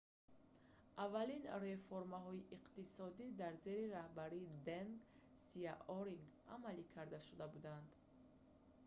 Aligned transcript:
аввалин 1.03 1.43
реформаҳои 1.65 2.47
иқтисодӣ 2.57 3.25
дар 3.41 3.53
зери 3.65 3.91
роҳбарии 3.95 4.53
денг 4.67 4.91
сияоринг 5.47 6.25
амалӣ 6.55 6.83
карда 6.95 7.19
шуда 7.27 7.45
буданд 7.53 7.89